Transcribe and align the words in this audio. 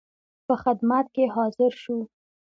په 0.47 0.53
خدمت 0.63 1.05
کې 1.15 1.25
حاضر 1.35 1.71
شو. 1.83 1.97